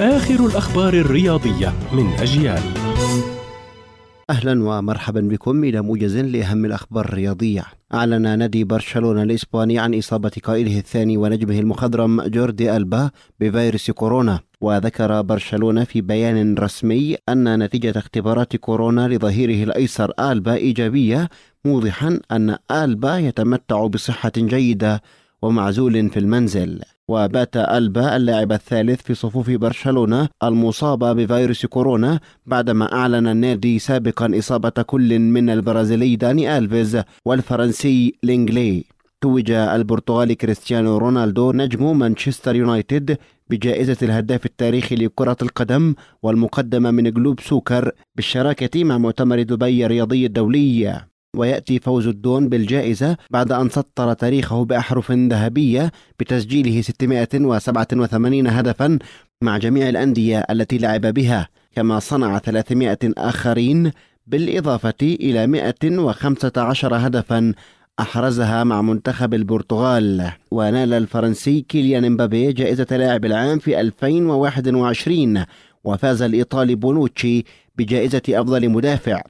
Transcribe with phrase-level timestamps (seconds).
[0.00, 2.62] آخر الأخبار الرياضية من أجيال.
[4.30, 7.64] أهلا ومرحبا بكم إلى موجز لأهم الأخبار الرياضية.
[7.94, 13.10] أعلن نادي برشلونة الإسباني عن إصابة قائده الثاني ونجمه المخضرم جوردي ألبا
[13.40, 14.40] بفيروس كورونا.
[14.60, 21.28] وذكر برشلونة في بيان رسمي أن نتيجة اختبارات كورونا لظهيره الأيسر ألبا إيجابية
[21.64, 25.02] موضحا أن ألبا يتمتع بصحة جيدة
[25.42, 26.80] ومعزول في المنزل.
[27.08, 34.82] وبات ألبا اللاعب الثالث في صفوف برشلونة المصاب بفيروس كورونا بعدما أعلن النادي سابقا إصابة
[34.82, 38.84] كل من البرازيلي داني ألفيز والفرنسي لينجلي.
[39.20, 43.18] توج البرتغالي كريستيانو رونالدو نجم مانشستر يونايتد
[43.50, 51.11] بجائزة الهداف التاريخي لكرة القدم والمقدمة من جلوب سوكر بالشراكة مع مؤتمر دبي الرياضي الدولي.
[51.36, 58.98] ويأتي فوز الدون بالجائزة بعد أن سطر تاريخه بأحرف ذهبية بتسجيله 687 هدفا
[59.42, 63.90] مع جميع الأندية التي لعب بها كما صنع 300 آخرين
[64.26, 67.52] بالإضافة إلى 115 هدفا
[68.00, 70.32] أحرزها مع منتخب البرتغال.
[70.50, 75.44] ونال الفرنسي كيليان امبابي جائزة لاعب العام في 2021
[75.84, 77.44] وفاز الإيطالي بونوتشي
[77.76, 79.22] بجائزة أفضل مدافع.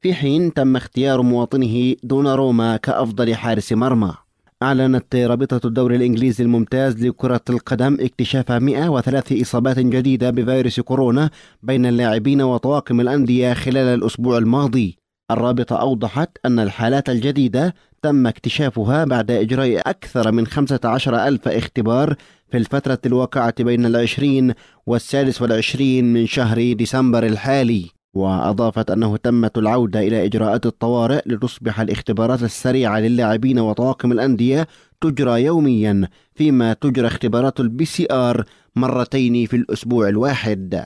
[0.00, 4.14] في حين تم اختيار مواطنه دوناروما كأفضل حارس مرمى.
[4.62, 11.30] أعلنت رابطة الدوري الإنجليزي الممتاز لكرة القدم اكتشاف 103 إصابات جديدة بفيروس كورونا
[11.62, 14.98] بين اللاعبين وطواقم الأندية خلال الأسبوع الماضي.
[15.30, 22.14] الرابطة أوضحت أن الحالات الجديدة تم اكتشافها بعد إجراء أكثر من 15 ألف اختبار
[22.50, 24.54] في الفترة الواقعة بين العشرين
[24.86, 27.95] والسادس والعشرين من شهر ديسمبر الحالي.
[28.16, 34.68] وأضافت أنه تمت العودة إلى إجراءات الطوارئ لتصبح الاختبارات السريعة للاعبين وطواقم الأندية
[35.00, 38.44] تجرى يوميا فيما تجرى اختبارات ال PCR
[38.76, 40.84] مرتين في الأسبوع الواحد.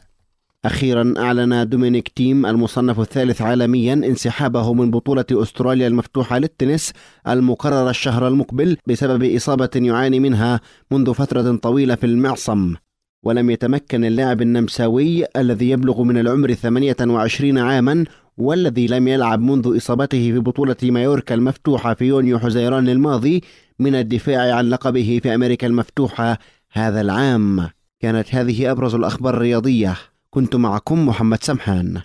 [0.65, 6.93] أخيرا أعلن دومينيك تيم المصنف الثالث عالميا انسحابه من بطولة أستراليا المفتوحة للتنس
[7.29, 10.61] المقررة الشهر المقبل بسبب إصابة يعاني منها
[10.91, 12.75] منذ فترة طويلة في المعصم.
[13.23, 18.05] ولم يتمكن اللاعب النمساوي الذي يبلغ من العمر 28 عاما
[18.39, 23.43] والذي لم يلعب منذ إصابته في بطولة مايوركا المفتوحة في يونيو حزيران الماضي
[23.79, 26.39] من الدفاع عن لقبه في أمريكا المفتوحة
[26.73, 27.69] هذا العام.
[28.01, 29.97] كانت هذه أبرز الأخبار الرياضية.
[30.31, 32.01] كنت معكم محمد سمحان.